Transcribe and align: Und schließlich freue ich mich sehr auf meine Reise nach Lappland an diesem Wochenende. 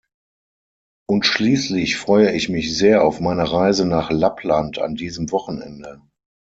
Und 1.07 1.27
schließlich 1.27 1.95
freue 1.97 2.31
ich 2.31 2.49
mich 2.49 2.75
sehr 2.75 3.03
auf 3.03 3.19
meine 3.19 3.51
Reise 3.51 3.85
nach 3.85 4.09
Lappland 4.09 4.79
an 4.79 4.95
diesem 4.95 5.31
Wochenende. 5.31 6.01